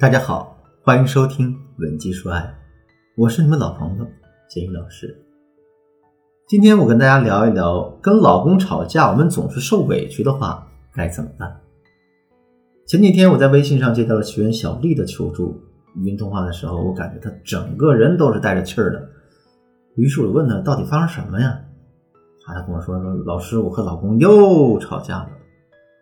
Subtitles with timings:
[0.00, 2.40] 大家好，欢迎收听《文姬说爱》，
[3.18, 4.06] 我是你们老朋友
[4.48, 5.14] 杰宇老师。
[6.48, 11.54] 今天我跟大家聊一聊，跟老公吵架，我们总是受委屈的话该怎么办？
[12.86, 15.60] 前几天我在微信上接到了学员小丽的求助，
[15.96, 19.06] 语音通话的时候，我感觉她整个人都是带着气儿的。
[19.96, 21.60] 于是我问她到底发生什么呀？
[22.46, 25.28] 她跟我说说，老师，我和老公又吵架了。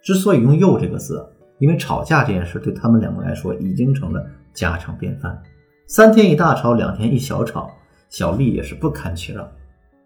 [0.00, 1.26] 之所以用“又”这个字。
[1.60, 5.40] 因为吵架这件事对他们两个来说已经成了家常便饭，
[5.86, 7.70] 三天一大吵，两天一小吵，
[8.08, 9.46] 小丽也是不堪其扰。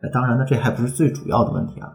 [0.00, 1.92] 哎，当然呢，这还不是最主要的问题啊。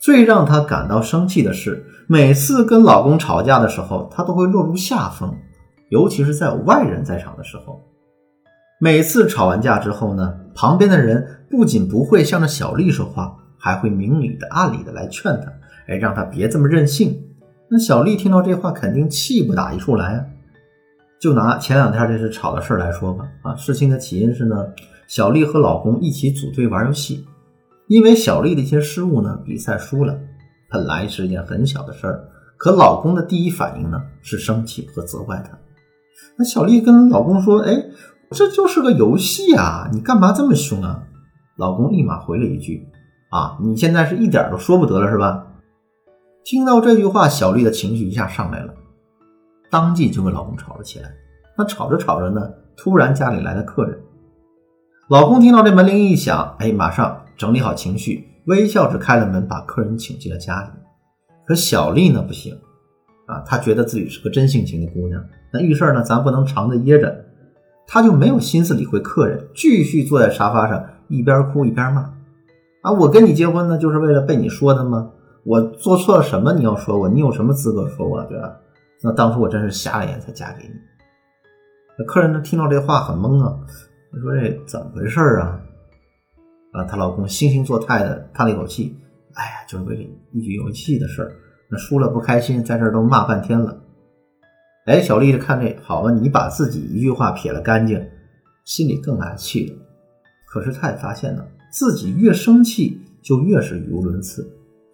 [0.00, 5.34] 最让她感到生气的是，每次跟老公吵架的时候，她都会落入下风，
[5.90, 7.80] 尤其是在有外人在场的时候。
[8.80, 15.52] 每次吵完架之后呢，旁边的人不仅不会向着小丽说话，还会明里的暗里的来劝她，
[15.88, 17.18] 哎，让她别这么任性。
[17.68, 20.24] 那小丽听到这话，肯定气不打一处来啊！
[21.20, 24.66] 就拿前两天这事吵的事来说吧，啊，事情的起因是呢，
[25.08, 27.24] 小丽和老公一起组队玩游戏，
[27.88, 30.18] 因为小丽的一些失误呢，比赛输了。
[30.70, 35.56] 本来是一件很小的事儿，可老公的第一反应呢是生气和责怪她。
[36.36, 37.86] 那小丽跟老公说：“哎，
[38.30, 41.02] 这就是个游戏啊，你干嘛这么凶啊？”
[41.56, 42.86] 老公立马回了一句
[43.30, 45.46] ：“啊，你现在是一点都说不得了是吧？”
[46.44, 48.74] 听到这句话，小丽的情绪一下上来了，
[49.70, 51.10] 当即就跟老公吵了起来。
[51.56, 53.98] 那吵着吵着呢，突然家里来了客人，
[55.08, 60.68] 老公听到这门铃一响，哎，马上整理好情绪，微笑着开了门，把客人请进了家里。
[61.46, 62.54] 可小丽呢，不行
[63.24, 67.24] 啊，她觉得自己是个真性情的姑娘，那遇事呢，咱不能藏着掖着，
[67.86, 72.02] 她就没有心思理会客人，继续坐在沙发上，一边哭一边骂
[72.82, 75.12] 啊，我跟你结婚呢，就是为了被你说的吗？
[75.44, 76.52] 我做错了什么？
[76.54, 78.22] 你要说我，你有什么资格说我？
[78.24, 78.56] 对吧？
[79.02, 80.74] 那当初我真是瞎了眼才嫁给你。
[81.98, 82.40] 那客人呢？
[82.40, 83.54] 听到这话很懵啊，
[84.10, 85.60] 他说这怎么回事啊？
[86.72, 88.96] 啊，她老公惺惺作态的叹了一口气，
[89.34, 90.02] 哎呀，就是为了
[90.32, 91.32] 一局游戏的事儿，
[91.70, 93.80] 那输了不开心，在这儿都骂半天了。
[94.86, 98.02] 哎，小丽就看这好啊，你把自己一句话撇了干净，
[98.64, 99.76] 心里更来气了。
[100.46, 104.50] 可是她也发现呢，自己越生气就越是语无伦次。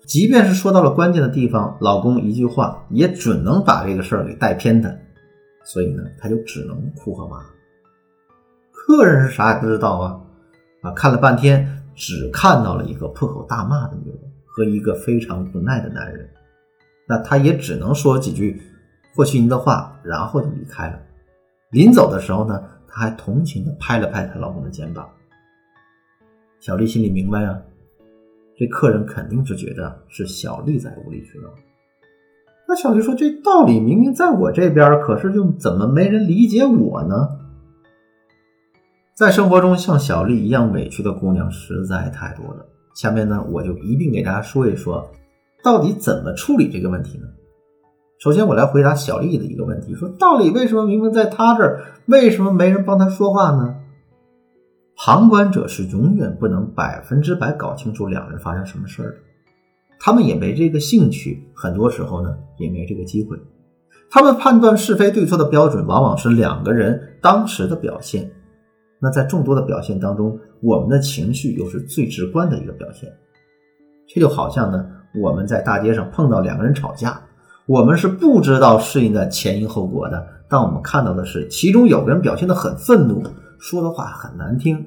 [0.06, 4.99] 即便是说到了关键的地方，老公一句话也准能把这个事儿给带偏的，
[5.65, 7.44] 所以呢，他就只能哭和骂。
[8.72, 10.21] 客人是啥也不知道啊，
[10.83, 16.28] 啊，看了半天，只看到了一个破口大骂的女人和一个非常无奈的男人，
[17.06, 18.60] 那他也只能说几句
[19.15, 20.99] 和稀泥的话，然后就离开了。
[21.71, 25.09] 临走的时候呢，他还同情的拍了拍她老公的肩膀。
[26.59, 27.56] 小丽心里明白啊。
[28.60, 31.48] 这客人肯定是觉得是小丽在无理取闹。
[32.69, 37.26] 那小丽说：“这道理明明在我这边，可是就怎么没人理解我呢？”
[39.16, 42.66] 在生活中，像小丽一样委屈的姑娘实在太多了。
[42.94, 45.10] 下面呢，我就一并给大家说一说，
[45.65, 47.25] 到底怎么处理这个问题呢？
[48.19, 53.77] 首先，我来回答小丽的一个问题：说道理为什么明明在她这儿，为什么没人帮她说话呢？
[55.03, 59.16] 旁观者是永远不能百分之百搞清楚两人发生什么事儿的，
[59.99, 63.39] 他们也没这个兴趣，很多时候呢也没这个机会。
[64.10, 68.31] 他们判断是非对错的标准往往是两个人当时的表现。
[69.00, 73.10] 那在众多的表现当中，我们的情绪又是最直观的一个表现。
[74.06, 74.87] 这就好像呢，
[75.19, 77.19] 我们在大街上碰到两个人吵架，
[77.65, 83.22] 我们是不知道事情的前因后果的，但我们看到的是其中有个人表现的很愤怒。
[83.60, 84.84] 说的话很难听，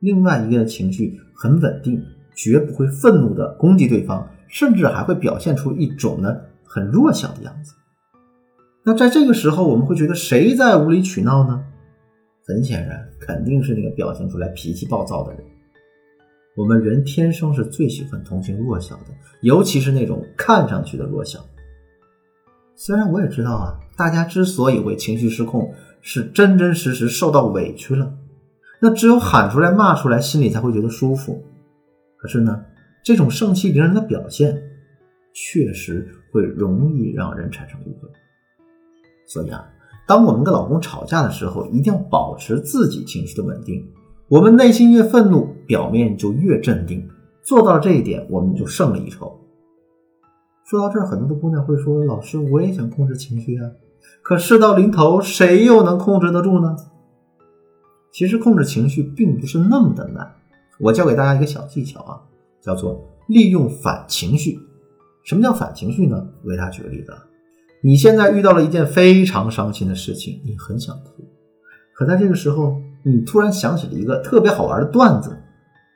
[0.00, 2.02] 另外一个情绪很稳定，
[2.34, 7.74] 绝不会愤怒的攻击对方，甚至还会表现出一种呢很弱小的样子。
[8.82, 11.64] 那在这个时候，我们会觉得谁在无理取闹呢？
[12.46, 15.42] 很显然，肯定是那个表现出来脾气暴躁的人。
[16.56, 19.06] 我们人天生是最喜欢同情弱小的，
[19.42, 21.40] 尤其是那种看上去的弱小。
[22.76, 25.72] 虽然我也知道啊，大家之所以会情绪失控。
[26.06, 28.12] 是真真实实受到委屈了，
[28.78, 31.42] 那只有喊出来骂出来，心里才会觉得舒服。
[32.18, 32.62] 可是呢，
[33.02, 34.54] 这种盛气凌人的表现，
[35.32, 38.08] 确实会容易让人产生误会。
[39.26, 39.66] 所以啊，
[40.06, 43.82] 当我们跟老公吵架的时候，一定要保持自己情绪的稳定。
[44.28, 47.08] 我们内心越愤怒，表面就越镇定。
[47.42, 49.40] 做到这一点，我们就胜了一筹。
[50.66, 53.70] 说到这儿，很多的姑娘会说：“老师，我也想控制情绪啊。”
[54.22, 56.76] 可事到临头，谁又能控制得住呢？
[58.12, 60.34] 其实控制情绪并不是那么的难。
[60.78, 62.20] 我教给大家一个小技巧啊，
[62.60, 64.58] 叫做利用反情绪。
[65.24, 66.26] 什么叫反情绪呢？
[66.42, 67.12] 我给大家举个例子：
[67.82, 71.24] 你现在遇到了一件非常伤心的事情，你很想哭，
[71.94, 75.36] 可在这个时候，你突然想起了一个特别好玩的段子，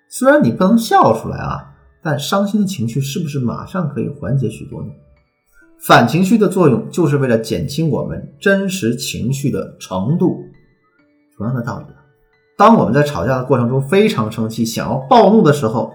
[0.08, 4.88] 虽然你不能笑出来啊，但伤心的情绪是不是马上可以缓解许多呢？
[5.80, 10.36] 反情绪的作用就是为了减轻我们真实情绪的程度。
[11.36, 12.02] 同样的道理啊，
[12.56, 15.92] 当我们在吵架的过程中非常生气，想要暴怒的时候，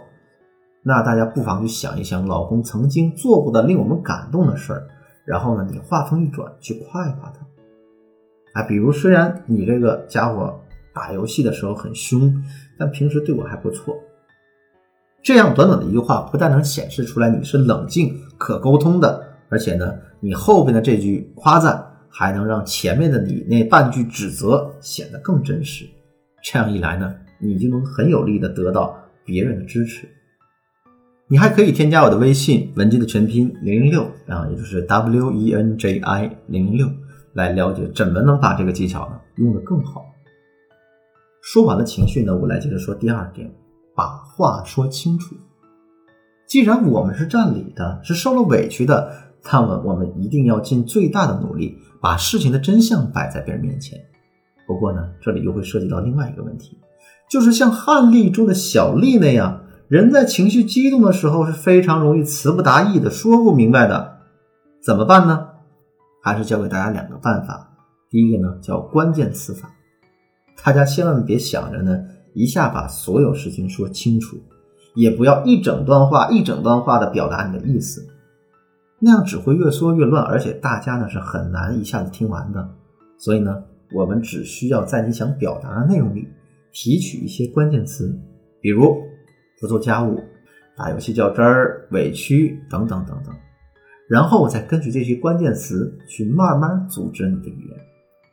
[0.84, 4.88] 那大家不妨去想一想老公曾经做过的令我们感动的事儿。
[5.26, 10.58] 然后呢，你话锋一转去夸一夸他，啊，比如虽然你这个家伙
[10.94, 12.34] 打游戏的时候很凶，
[12.78, 13.96] 但平时对我还不错。
[15.22, 21.80] 这样短短的一句话，不但能显示出来你是冷静可沟通的，而且呢，你后边的这句夸赞
[22.10, 25.86] 还能让前面的你那半句指责显得更真实。
[26.44, 30.10] 这样一来呢，你就能很有力的得到别人的支持。
[31.28, 36.88] 你还可以添加我的微信文姬的全拼零零六啊，也就是 W E N J I 零零六，
[37.34, 40.04] 来了解怎么能把这个技巧呢用得更好。
[41.44, 43.54] 说完了情绪呢，我来接着说第二点，
[43.96, 45.36] 把话说清楚。
[46.46, 49.12] 既然我们是占理的，是受了委屈的，
[49.52, 54.00] 那么我们一定要尽最大的努力，把事情的真相摆在别人面前。
[54.66, 56.78] 不过呢，这里又会涉及到另外一个问题，
[57.30, 59.62] 就是像汉历中的小丽那样。
[59.90, 64.18] 人在情绪激动的时候是非常容易词不达意的，说不明白的，
[64.82, 65.50] 怎么办呢？
[66.24, 67.70] 还是教给大家两个办法。
[68.10, 69.70] 第一个呢叫关键词法，
[70.64, 72.00] 大家千万别想着呢
[72.34, 74.38] 一下把所有事情说清楚，
[74.96, 78.08] 也不要一整段话一整段话的表达你的意思，
[79.04, 82.70] 那样只会越说越乱，而且大家呢是很难一下子听完的。
[83.18, 83.64] 所以呢，
[83.94, 86.28] 我们只需要在你想表达的内容里
[86.72, 88.18] 提取一些关键词，
[88.62, 88.96] 比如。
[89.62, 90.20] 不做家务、
[90.76, 93.34] 打游戏较真儿、委屈等等等等，
[94.10, 97.80] 然后我再根据这些关键词去慢慢组织你的语言，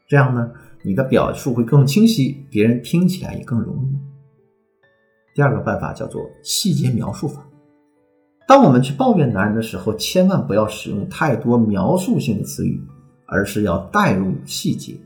[0.08, 0.50] 这样呢，
[0.82, 3.96] 你的表述会更清晰，别人听起来也更容易。
[5.37, 7.46] 第二个办法叫做细节描述法。
[8.50, 12.82] 当我们去抱怨男人的时候，千万不要使用太多描述性的词语，
[13.25, 15.00] 而是要带入细节，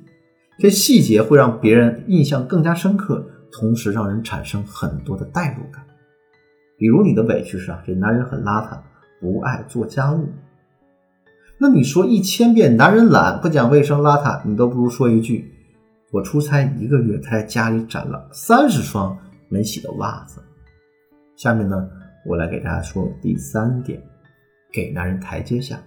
[0.59, 5.85] 这细节会让别人印象更加深刻，同时让人产生很多的代入感。
[6.79, 8.79] 比如你的委屈是啊，这男人很邋遢，
[9.21, 10.27] 不爱做家务。
[11.59, 15.53] 那你说一千遍男人懒、不讲卫生、邋遢，你都不如说一句：
[16.13, 19.15] 我出差一个月，他在家里攒了三十双
[19.51, 20.41] 没洗的袜子。
[21.37, 21.87] 下面呢，
[22.27, 24.03] 我来给大家说第三点，
[24.73, 25.79] 给男人台阶下。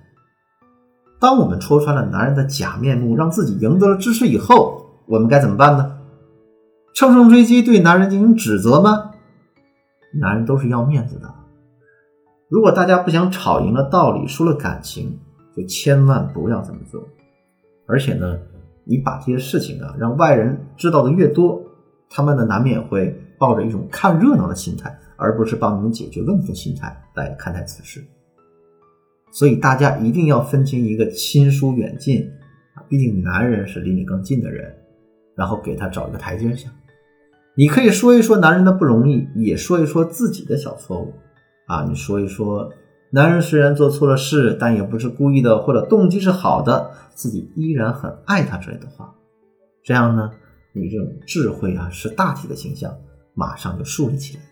[1.19, 5.97] 当我们戳穿了男人的假面目，让自己赢得了支持以后，我们该怎么办呢？
[6.93, 9.11] 乘胜追击，对男人进行指责吗？
[10.19, 11.33] 男人都是要面子的，
[12.49, 15.19] 如果大家不想吵赢了道理，输了感情，
[15.55, 17.03] 就千万不要这么做。
[17.87, 18.37] 而且呢，
[18.83, 21.61] 你把这些事情啊让外人知道的越多，
[22.09, 28.01] 他们呢难免会抱着一种看热闹的心态，而不是帮你们解决问题的心态来看待此事。
[29.31, 32.21] 所以大家一定要分清一个亲疏远近
[32.75, 34.73] 啊，毕竟男人是离你更近的人，
[35.35, 36.69] 然后给他找一个台阶下。
[37.55, 41.13] 你可以说一说男人的不容易，也说一说自己的小错误，
[41.65, 42.71] 啊，你说一说
[43.11, 49.13] 男人虽然做错了事，但也不是故意的，或者动机是好的，自己依然很爱他之类的话，
[49.83, 50.31] 这样呢，
[50.73, 52.95] 你这种智慧啊，识大体的形象
[53.33, 54.43] 马上就树立起来。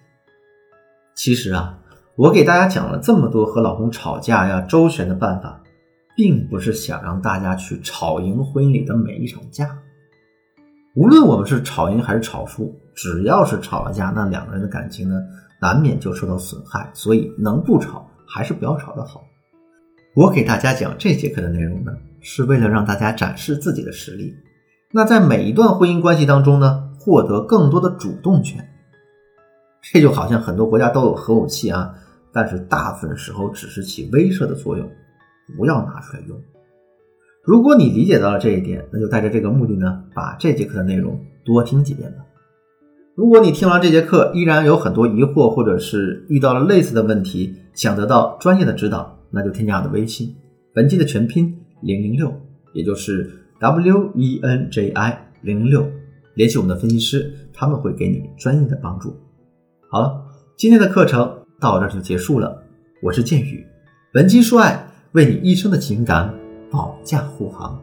[1.15, 1.79] 其实啊，
[2.17, 5.61] 我给大家讲了这么多和老公吵架呀周旋的办法，
[6.15, 9.77] 并不是想让大家去吵赢婚姻里的每一场架。
[10.93, 15.15] 无论我们是吵赢还是吵输，只要是吵了架，那两个人的感情呢，
[15.61, 16.89] 难免就受到损害。
[16.93, 19.23] 所以能不吵还是不要吵的好。
[20.15, 21.91] 我给大家讲这节课的内容呢，
[22.21, 24.33] 是为了让大家展示自己的实力。
[24.91, 28.69] 那在每一段婚姻关系当中呢，获得更多的主动权。
[29.91, 31.93] 这就好像很多国家都有核武器啊，
[32.33, 34.89] 但是大部分时候只是起威慑的作用，
[35.55, 36.37] 不要拿出来用。
[37.43, 42.25] 如果你理解到了这一点，那就带着这个目的呢，把这节课的内容多听几遍吧。
[43.15, 50.35] 如果你听完这节课依然有很多疑惑，或者是遇到了类似的问题，想得到专业的指导，那就添加我的微信，
[50.73, 52.33] 本期的全拼零零六，
[52.73, 55.87] 也就是 W E N J I 零零六，
[56.33, 59.15] 联系我们的分析师，他们会给你专业的帮助。
[59.95, 60.21] 好了，
[60.57, 62.61] 今天的课程到这就结束了。
[63.01, 63.65] 我是剑宇，
[64.15, 66.33] 文姬说爱，为你一生的情感。
[66.69, 67.81] 保驾护航。